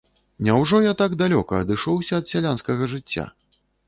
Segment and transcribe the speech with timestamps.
[0.45, 3.27] Няўжо я так далёка адышоўся ад сялянскага жыцця?